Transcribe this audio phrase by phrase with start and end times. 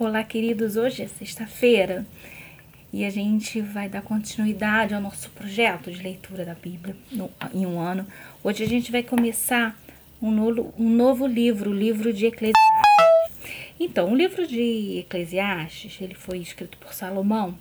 [0.00, 0.76] Olá, queridos.
[0.76, 2.06] Hoje é sexta-feira
[2.90, 7.66] e a gente vai dar continuidade ao nosso projeto de leitura da Bíblia no, em
[7.66, 8.06] um ano.
[8.42, 9.78] Hoje a gente vai começar
[10.22, 12.56] um novo, um novo livro, o livro de Eclesiastes.
[13.78, 17.54] Então, o livro de Eclesiastes, ele foi escrito por Salomão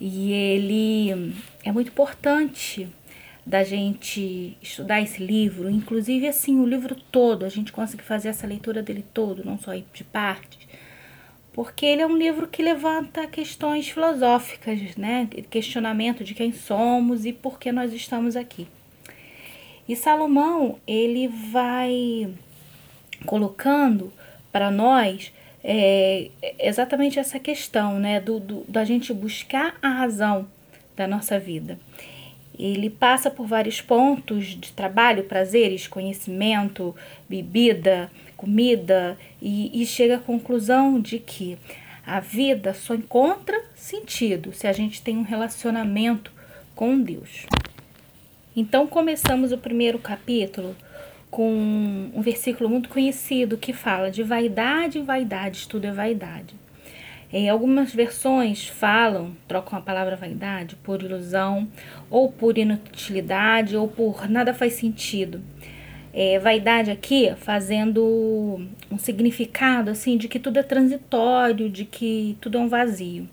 [0.00, 2.88] e ele é muito importante
[3.46, 8.44] da gente estudar esse livro, inclusive assim, o livro todo, a gente consegue fazer essa
[8.44, 10.68] leitura dele todo, não só de partes,
[11.62, 15.28] porque ele é um livro que levanta questões filosóficas, né?
[15.50, 18.66] Questionamento de quem somos e por que nós estamos aqui.
[19.86, 22.32] E Salomão, ele vai
[23.26, 24.10] colocando
[24.50, 25.30] para nós
[25.62, 28.20] é, exatamente essa questão, né?
[28.20, 30.48] Do, do, da gente buscar a razão
[30.96, 31.78] da nossa vida.
[32.58, 36.96] Ele passa por vários pontos de trabalho, prazeres, conhecimento,
[37.28, 38.10] bebida,
[38.40, 41.58] comida e, e chega à conclusão de que
[42.06, 46.32] a vida só encontra sentido se a gente tem um relacionamento
[46.74, 47.44] com Deus.
[48.56, 50.74] Então começamos o primeiro capítulo
[51.30, 51.52] com
[52.14, 56.54] um versículo muito conhecido que fala de vaidade, vaidade, tudo é vaidade.
[57.30, 61.68] Em algumas versões falam, trocam a palavra vaidade por ilusão,
[62.08, 65.42] ou por inutilidade, ou por nada faz sentido.
[66.12, 72.58] É, vaidade aqui fazendo um significado assim de que tudo é transitório, de que tudo
[72.58, 73.28] é um vazio.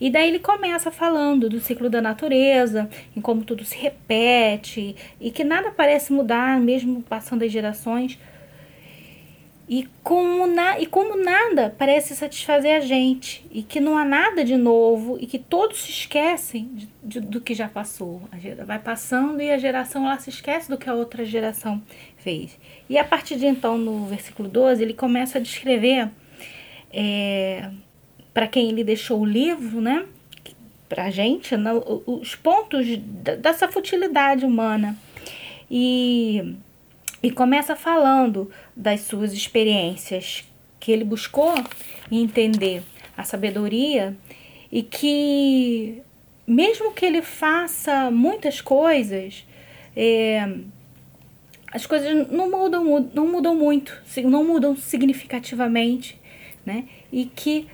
[0.00, 5.30] E daí ele começa falando do ciclo da natureza, em como tudo se repete e
[5.30, 8.18] que nada parece mudar, mesmo passando as gerações.
[9.68, 14.44] E como, na, e como nada parece satisfazer a gente, e que não há nada
[14.44, 18.22] de novo, e que todos se esquecem de, de, do que já passou.
[18.30, 21.82] A, vai passando e a geração ela se esquece do que a outra geração
[22.18, 22.56] fez.
[22.88, 26.10] E a partir de então, no versículo 12, ele começa a descrever
[26.92, 27.68] é,
[28.32, 30.06] para quem ele deixou o livro, né?
[30.88, 31.72] Para a gente, né,
[32.06, 34.96] os pontos dessa futilidade humana.
[35.68, 36.56] E
[37.26, 40.44] e começa falando das suas experiências
[40.78, 41.54] que ele buscou
[42.08, 42.84] entender
[43.16, 44.16] a sabedoria
[44.70, 46.04] e que
[46.46, 49.44] mesmo que ele faça muitas coisas,
[49.96, 50.48] é,
[51.72, 56.16] as coisas não mudam, não mudam muito, não mudam significativamente,
[56.64, 56.84] né?
[57.10, 57.66] E que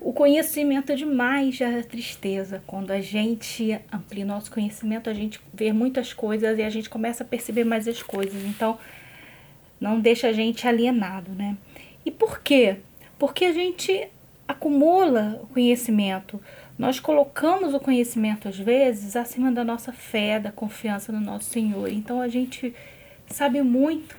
[0.00, 2.62] o conhecimento é demais gera tristeza.
[2.66, 7.24] Quando a gente amplia nosso conhecimento, a gente vê muitas coisas e a gente começa
[7.24, 8.44] a perceber mais as coisas.
[8.44, 8.78] Então,
[9.80, 11.56] não deixa a gente alienado, né?
[12.04, 12.76] E por quê?
[13.18, 14.08] Porque a gente
[14.46, 16.40] acumula conhecimento.
[16.78, 21.88] Nós colocamos o conhecimento, às vezes, acima da nossa fé, da confiança no nosso Senhor.
[21.88, 22.74] Então, a gente
[23.26, 24.16] sabe muito,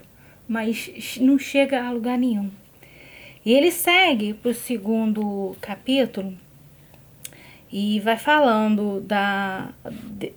[0.47, 2.49] mas não chega a lugar nenhum.
[3.45, 6.37] E ele segue para o segundo capítulo
[7.72, 9.69] e vai falando da,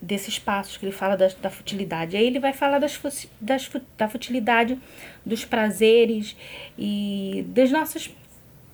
[0.01, 2.17] desses passos que ele fala da, da futilidade.
[2.17, 3.01] Aí ele vai falar das,
[3.41, 4.79] das, da futilidade
[5.25, 6.37] dos prazeres
[6.79, 8.11] e das nossas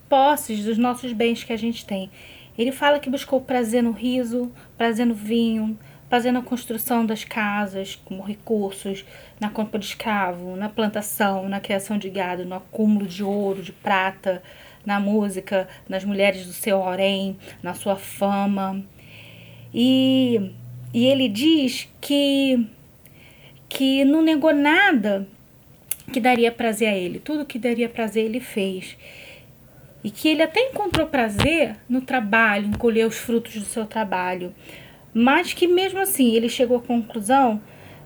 [0.08, 2.10] posses, dos nossos bens que a gente tem.
[2.56, 7.94] Ele fala que buscou prazer no riso, prazer no vinho, prazer na construção das casas
[8.04, 9.04] como recursos,
[9.38, 13.72] na compra de escravo, na plantação, na criação de gado, no acúmulo de ouro, de
[13.72, 14.42] prata,
[14.88, 18.82] na música, nas mulheres do seu harém, na sua fama.
[19.72, 20.50] E,
[20.94, 22.66] e ele diz que,
[23.68, 25.28] que não negou nada
[26.10, 28.96] que daria prazer a ele, tudo que daria prazer ele fez.
[30.02, 34.54] E que ele até encontrou prazer no trabalho, em colher os frutos do seu trabalho,
[35.12, 37.60] mas que mesmo assim ele chegou à conclusão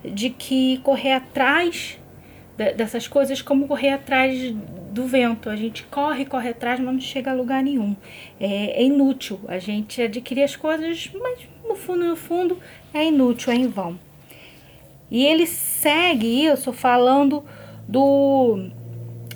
[0.04, 1.96] de que correr atrás
[2.76, 4.52] dessas coisas como correr atrás
[4.92, 5.48] do vento.
[5.48, 7.96] A gente corre, corre atrás, mas não chega a lugar nenhum.
[8.38, 12.58] É, é, inútil a gente adquirir as coisas, mas no fundo, no fundo,
[12.92, 13.98] é inútil, é em vão.
[15.10, 17.44] E ele segue isso falando
[17.88, 18.70] do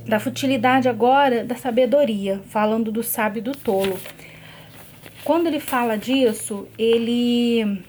[0.06, 3.98] da futilidade agora da sabedoria, falando do sábio e do tolo.
[5.24, 7.82] Quando ele fala disso, ele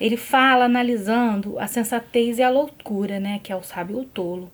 [0.00, 4.04] ele fala analisando a sensatez e a loucura, né, que é o sábio e o
[4.04, 4.50] tolo.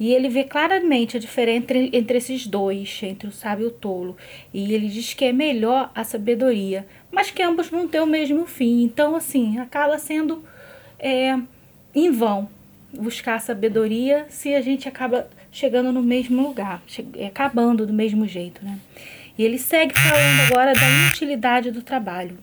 [0.00, 3.70] E ele vê claramente a diferença entre, entre esses dois, entre o sábio e o
[3.70, 4.16] tolo.
[4.52, 8.46] E ele diz que é melhor a sabedoria, mas que ambos vão ter o mesmo
[8.46, 8.82] fim.
[8.82, 10.42] Então, assim, acaba sendo
[10.98, 11.38] é,
[11.94, 12.48] em vão
[12.92, 16.82] buscar sabedoria se a gente acaba chegando no mesmo lugar,
[17.26, 18.78] acabando do mesmo jeito, né?
[19.38, 22.38] E ele segue falando agora da inutilidade do trabalho.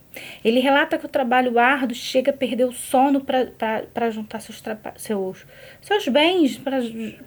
[0.45, 4.61] Ele relata que o trabalho árduo chega a perder o sono para juntar seus,
[4.97, 5.45] seus,
[5.81, 6.77] seus bens, para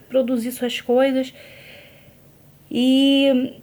[0.09, 1.35] produzir suas coisas.
[2.71, 3.61] E,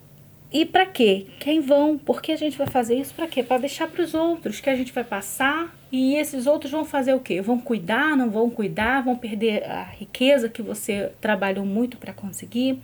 [0.51, 1.25] e para quê?
[1.39, 1.97] Quem vão?
[1.97, 3.13] Por que a gente vai fazer isso?
[3.13, 3.41] Para quê?
[3.41, 7.13] Para deixar para os outros que a gente vai passar e esses outros vão fazer
[7.13, 7.39] o quê?
[7.39, 12.79] Vão cuidar, não vão cuidar, vão perder a riqueza que você trabalhou muito para conseguir.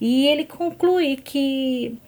[0.00, 1.98] E ele conclui que,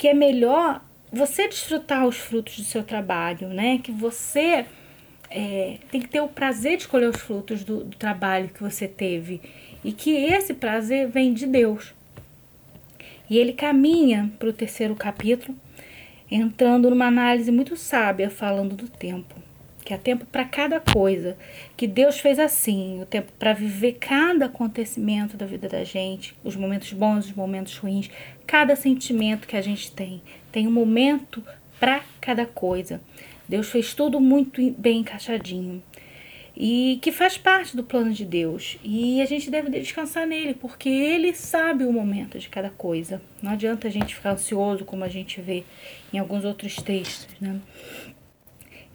[0.00, 0.82] que é melhor
[1.12, 3.78] você desfrutar os frutos do seu trabalho, né?
[3.84, 4.64] Que você
[5.28, 8.88] é, tem que ter o prazer de colher os frutos do, do trabalho que você
[8.88, 9.42] teve
[9.84, 11.92] e que esse prazer vem de Deus.
[13.28, 15.54] E ele caminha para o terceiro capítulo,
[16.30, 19.34] entrando numa análise muito sábia, falando do tempo.
[19.84, 21.36] Que há tempo para cada coisa.
[21.76, 26.56] Que Deus fez assim: o tempo para viver cada acontecimento da vida da gente, os
[26.56, 28.10] momentos bons, os momentos ruins,
[28.46, 30.22] cada sentimento que a gente tem.
[30.52, 31.42] Tem um momento
[31.78, 33.00] para cada coisa.
[33.48, 35.82] Deus fez tudo muito bem encaixadinho
[36.62, 38.76] e que faz parte do plano de Deus.
[38.84, 43.22] E a gente deve descansar nele, porque ele sabe o momento de cada coisa.
[43.42, 45.64] Não adianta a gente ficar ansioso, como a gente vê
[46.12, 47.58] em alguns outros textos, né?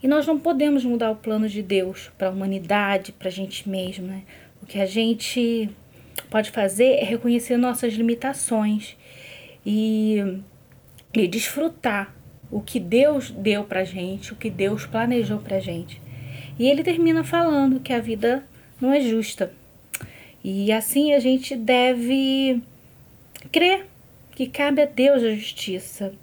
[0.05, 3.67] E nós não podemos mudar o plano de Deus para a humanidade, para a gente
[3.67, 4.21] mesmo, né?
[4.61, 5.67] O que a gente
[6.29, 8.95] pode fazer é reconhecer nossas limitações
[9.65, 10.17] e,
[11.11, 12.13] e desfrutar
[12.51, 15.99] o que Deus deu para gente, o que Deus planejou para gente.
[16.59, 18.45] E ele termina falando que a vida
[18.79, 19.51] não é justa.
[20.43, 22.61] E assim a gente deve
[23.51, 23.87] crer
[24.35, 26.13] que cabe a Deus a justiça.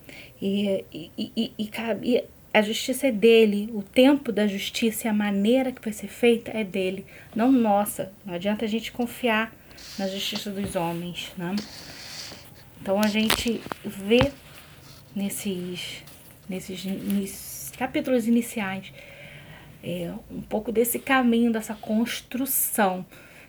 [0.41, 2.23] E, e, e, e, cabe,
[2.55, 6.51] a justiça é dele, o tempo da justiça e a maneira que vai ser feita
[6.51, 8.13] é dele, não nossa.
[8.25, 9.55] Não adianta a gente confiar
[9.99, 11.57] na justiça dos homens, né?
[12.81, 14.33] Então a gente vê
[15.15, 16.03] nesses,
[16.49, 18.93] nesses, nesses capítulos iniciais
[19.83, 23.05] é, um pouco desse caminho, dessa construção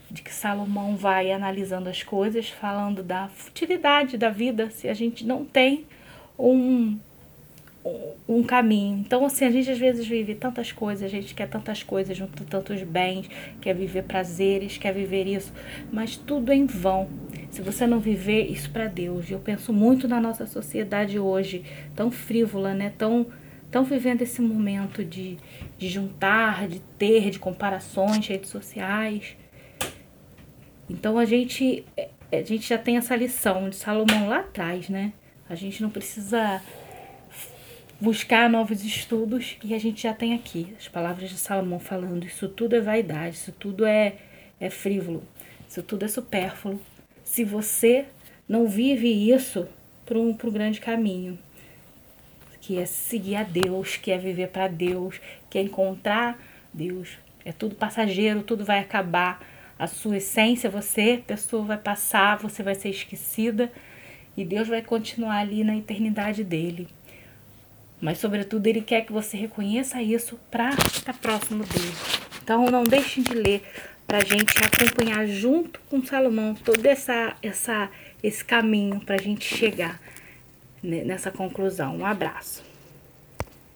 [0.09, 5.25] de que Salomão vai analisando as coisas, falando da futilidade da vida se a gente
[5.25, 5.85] não tem
[6.37, 6.99] um,
[8.27, 8.99] um caminho.
[8.99, 12.43] Então, assim, a gente às vezes vive tantas coisas, a gente quer tantas coisas, junto
[12.45, 15.53] tantos bens, quer viver prazeres, quer viver isso,
[15.91, 17.09] mas tudo em vão.
[17.51, 21.63] Se você não viver isso para Deus, eu penso muito na nossa sociedade hoje,
[21.95, 22.93] tão frívola, né?
[22.97, 23.27] Tão
[23.65, 25.35] estão vivendo esse momento de,
[25.79, 29.35] de juntar, de ter, de comparações, redes sociais.
[30.87, 31.83] Então a gente,
[32.31, 35.11] a gente já tem essa lição de Salomão lá atrás, né?
[35.49, 36.61] A gente não precisa
[37.99, 42.47] buscar novos estudos e a gente já tem aqui as palavras de Salomão falando: isso
[42.47, 44.15] tudo é vaidade, isso tudo é,
[44.59, 45.23] é frívolo,
[45.67, 46.79] isso tudo é supérfluo.
[47.23, 48.05] Se você
[48.47, 49.67] não vive isso
[50.05, 51.39] para um grande caminho
[52.63, 55.19] que é seguir a Deus, que é viver para Deus,
[55.49, 56.41] que é encontrar
[56.73, 57.17] Deus.
[57.43, 59.45] É tudo passageiro, tudo vai acabar.
[59.77, 63.69] A sua essência, você, pessoa, vai passar, você vai ser esquecida
[64.37, 66.87] e Deus vai continuar ali na eternidade dele.
[68.03, 71.93] Mas, sobretudo, Ele quer que você reconheça isso para estar próximo dele.
[72.43, 73.63] Então, não deixem de ler
[74.05, 77.89] para a gente acompanhar junto com Salomão todo essa, essa,
[78.21, 80.01] esse caminho para a gente chegar
[80.83, 81.95] nessa conclusão.
[81.95, 82.61] Um abraço.